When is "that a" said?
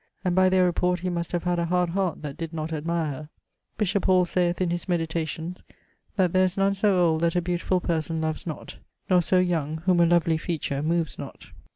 7.21-7.39